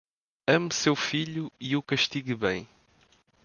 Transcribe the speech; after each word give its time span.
Ame 0.47 0.73
seu 0.73 0.95
filho 0.95 1.51
e 1.59 1.75
o 1.77 1.83
castigue 1.83 2.33
bem. 2.33 2.67